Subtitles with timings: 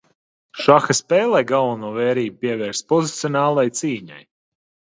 [0.61, 4.21] Šaha spēlē galveno vērību pievērsa pozicionālai cīņai.